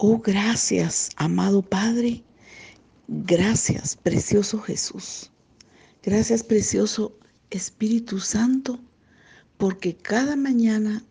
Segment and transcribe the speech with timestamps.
[0.00, 2.22] Oh, gracias, amado Padre.
[3.08, 5.32] Gracias, precioso Jesús.
[6.04, 7.18] Gracias, precioso
[7.50, 8.78] Espíritu Santo,
[9.56, 11.02] porque cada mañana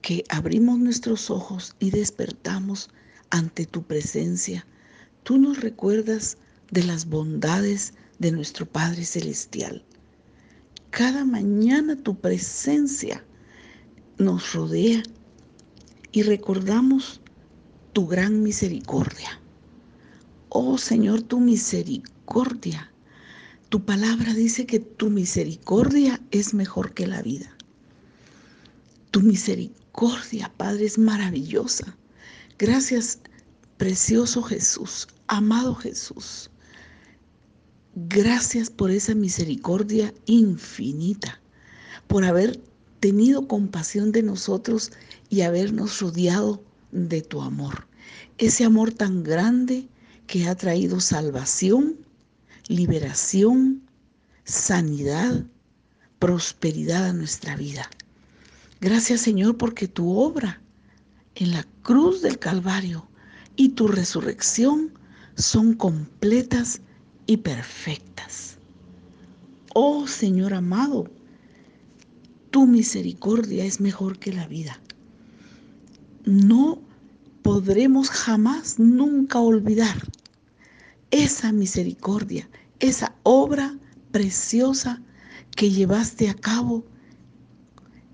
[0.00, 2.88] que abrimos nuestros ojos y despertamos
[3.28, 4.66] ante tu presencia,
[5.22, 6.38] tú nos recuerdas
[6.70, 9.84] de las bondades de nuestro Padre Celestial.
[10.88, 13.22] Cada mañana tu presencia
[14.16, 15.02] nos rodea
[16.10, 17.21] y recordamos
[17.92, 19.40] tu gran misericordia.
[20.48, 22.92] Oh Señor, tu misericordia.
[23.68, 27.56] Tu palabra dice que tu misericordia es mejor que la vida.
[29.10, 31.96] Tu misericordia, Padre, es maravillosa.
[32.58, 33.20] Gracias,
[33.78, 36.50] precioso Jesús, amado Jesús.
[37.94, 41.40] Gracias por esa misericordia infinita,
[42.06, 42.58] por haber
[43.00, 44.92] tenido compasión de nosotros
[45.28, 46.62] y habernos rodeado
[46.92, 47.88] de tu amor.
[48.38, 49.88] Ese amor tan grande
[50.26, 51.96] que ha traído salvación,
[52.68, 53.82] liberación,
[54.44, 55.44] sanidad,
[56.18, 57.88] prosperidad a nuestra vida.
[58.80, 60.60] Gracias Señor porque tu obra
[61.34, 63.08] en la cruz del Calvario
[63.56, 64.92] y tu resurrección
[65.36, 66.80] son completas
[67.26, 68.58] y perfectas.
[69.74, 71.10] Oh Señor amado,
[72.50, 74.78] tu misericordia es mejor que la vida.
[76.24, 76.80] No
[77.42, 79.96] podremos jamás, nunca olvidar
[81.10, 82.48] esa misericordia,
[82.78, 83.76] esa obra
[84.12, 85.02] preciosa
[85.56, 86.84] que llevaste a cabo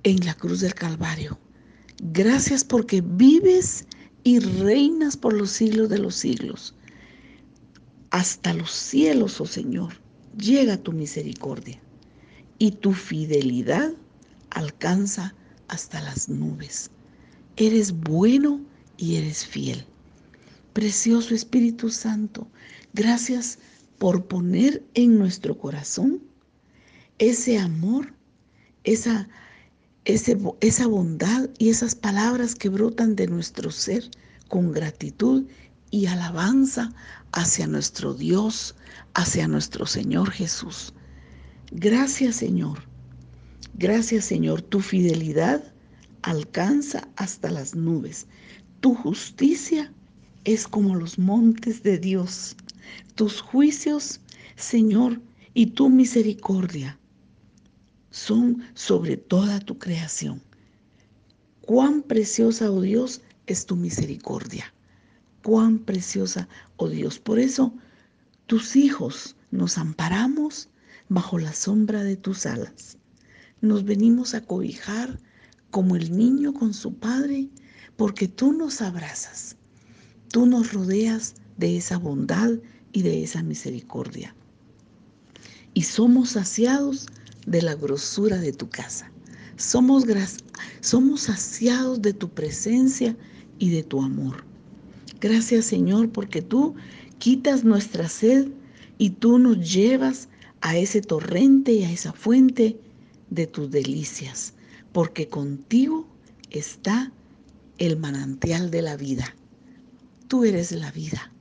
[0.05, 1.39] en la cruz del Calvario.
[2.03, 3.87] Gracias porque vives
[4.25, 6.75] y reinas por los siglos de los siglos.
[8.11, 10.01] Hasta los cielos, oh Señor,
[10.39, 11.81] llega tu misericordia
[12.59, 13.93] y tu fidelidad
[14.51, 15.35] alcanza
[15.69, 16.91] hasta las nubes.
[17.61, 18.61] Eres bueno
[18.97, 19.85] y eres fiel.
[20.75, 22.47] Precioso Espíritu Santo,
[22.95, 23.59] gracias
[23.99, 26.23] por poner en nuestro corazón
[27.19, 28.15] ese amor,
[28.85, 29.29] esa,
[30.05, 34.09] esa bondad y esas palabras que brotan de nuestro ser
[34.47, 35.45] con gratitud
[35.91, 36.93] y alabanza
[37.33, 38.77] hacia nuestro Dios,
[39.15, 40.95] hacia nuestro Señor Jesús.
[41.73, 42.85] Gracias Señor.
[43.75, 44.63] Gracias Señor.
[44.63, 45.75] Tu fidelidad
[46.31, 48.27] alcanza hasta las nubes.
[48.81, 49.93] Tu justicia
[50.45, 52.57] es como los montes de Dios.
[53.15, 54.21] Tus juicios,
[54.57, 55.21] Señor,
[55.55, 56.99] y tu misericordia
[58.11, 60.43] son sobre toda tu creación.
[61.61, 64.73] Cuán preciosa, oh Dios, es tu misericordia
[65.49, 66.47] cuán preciosa,
[66.77, 67.19] oh Dios.
[67.19, 67.73] Por eso
[68.47, 70.69] tus hijos nos amparamos
[71.09, 72.99] bajo la sombra de tus alas.
[73.63, 75.19] Nos venimos a cobijar
[75.71, 77.49] como el niño con su padre,
[77.97, 79.57] porque tú nos abrazas,
[80.31, 82.51] tú nos rodeas de esa bondad
[82.93, 84.35] y de esa misericordia.
[85.75, 87.07] Y somos saciados
[87.47, 89.11] de la grosura de tu casa.
[89.57, 90.05] Somos,
[90.81, 93.17] somos saciados de tu presencia
[93.59, 94.45] y de tu amor.
[95.21, 96.75] Gracias Señor porque tú
[97.19, 98.49] quitas nuestra sed
[98.99, 100.29] y tú nos llevas
[100.61, 102.79] a ese torrente y a esa fuente
[103.31, 104.55] de tus delicias,
[104.93, 106.07] porque contigo
[106.51, 107.13] está
[107.79, 109.35] el manantial de la vida.
[110.29, 111.33] Tú eres la vida.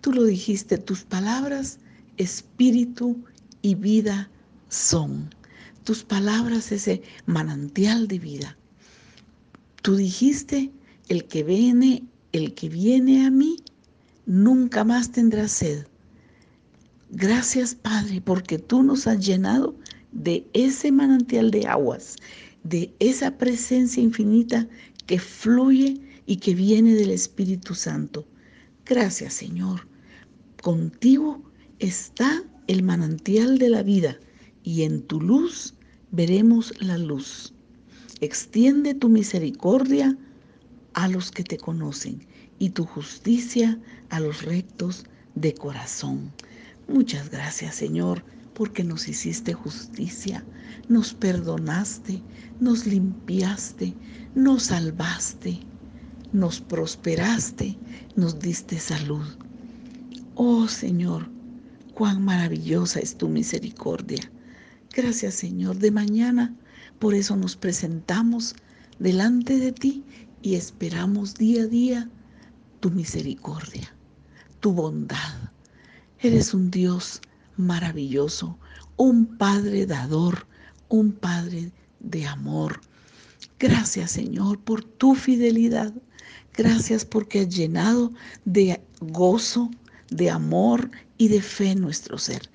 [0.00, 1.78] Tú lo dijiste, tus palabras,
[2.16, 3.24] espíritu
[3.62, 4.30] y vida
[4.68, 5.34] son.
[5.84, 8.56] Tus palabras, ese manantial de vida.
[9.82, 10.72] Tú dijiste,
[11.08, 12.02] el que viene
[12.36, 13.56] el que viene a mí
[14.26, 15.86] nunca más tendrá sed.
[17.10, 19.74] Gracias Padre, porque tú nos has llenado
[20.12, 22.16] de ese manantial de aguas,
[22.68, 24.68] de esa presencia infinita
[25.06, 28.26] que fluye y que viene del Espíritu Santo.
[28.84, 29.86] Gracias Señor.
[30.62, 31.42] Contigo
[31.78, 34.18] está el manantial de la vida
[34.64, 35.74] y en tu luz
[36.10, 37.54] veremos la luz.
[38.20, 40.16] Extiende tu misericordia
[40.94, 42.26] a los que te conocen
[42.58, 43.78] y tu justicia
[44.08, 45.04] a los rectos
[45.36, 46.32] de corazón.
[46.88, 48.24] Muchas gracias Señor
[48.56, 50.42] porque nos hiciste justicia,
[50.88, 52.22] nos perdonaste,
[52.58, 53.94] nos limpiaste,
[54.34, 55.60] nos salvaste,
[56.32, 57.76] nos prosperaste,
[58.16, 59.26] nos diste salud.
[60.36, 61.28] Oh Señor,
[61.92, 64.22] cuán maravillosa es tu misericordia.
[64.94, 66.56] Gracias Señor, de mañana
[66.98, 68.54] por eso nos presentamos
[68.98, 70.02] delante de ti
[70.40, 72.10] y esperamos día a día
[72.80, 73.94] tu misericordia,
[74.60, 75.50] tu bondad.
[76.20, 77.20] Eres un Dios
[77.56, 78.58] maravilloso,
[78.96, 80.46] un Padre dador,
[80.88, 82.80] un Padre de amor.
[83.58, 85.92] Gracias Señor por tu fidelidad,
[86.56, 88.12] Gracias porque has llenado
[88.46, 89.70] de gozo,
[90.08, 92.48] de amor y de fe nuestro ser.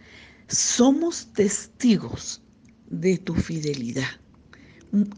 [0.47, 2.41] Somos testigos
[2.89, 4.09] de tu fidelidad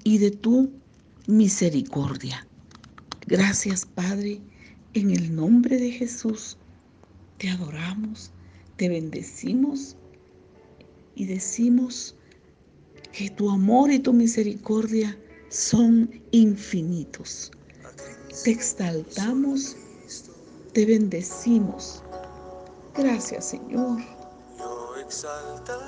[0.03, 0.69] y de tu
[1.27, 2.45] misericordia.
[3.25, 4.41] Gracias, Padre,
[4.93, 6.57] en el nombre de Jesús.
[7.37, 8.31] Te adoramos,
[8.77, 9.95] te bendecimos
[11.15, 12.15] y decimos
[13.11, 15.17] que tu amor y tu misericordia
[15.49, 17.51] son infinitos.
[18.43, 19.75] Te exaltamos,
[20.73, 22.03] te bendecimos.
[22.95, 23.99] Gracias, Señor.
[24.57, 25.83] Yo exaltaré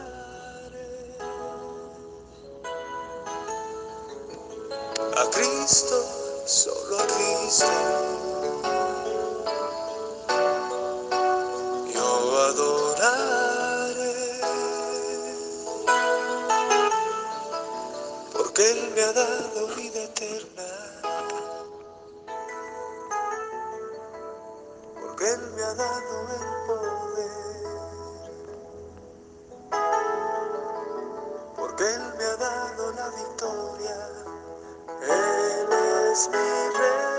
[5.18, 5.96] a Cristo,
[6.46, 8.35] solo a Cristo.
[19.06, 20.68] Ha dado vida eterna,
[25.00, 27.30] porque Él me ha dado el poder,
[31.56, 33.98] porque Él me ha dado la victoria,
[35.04, 35.70] Él
[36.12, 37.16] es mi rey.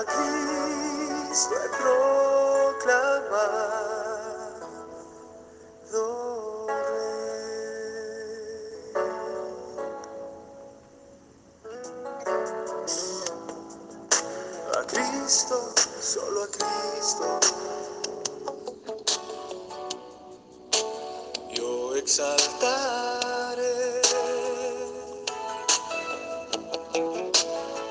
[0.00, 0.30] Aquí
[1.32, 1.68] estoy
[2.78, 3.95] proclamar.
[22.06, 24.00] Exaltaré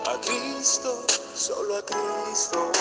[0.07, 1.03] a Cristo,
[1.35, 2.71] solo a Cristo.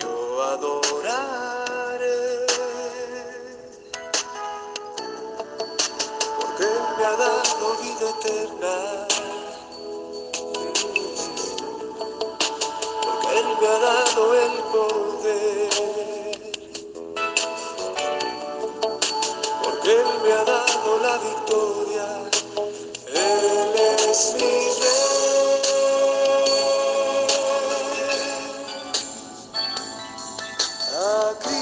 [0.00, 2.46] Yo adoraré
[6.40, 9.17] porque Él me ha dado vida eterna.
[31.28, 31.57] A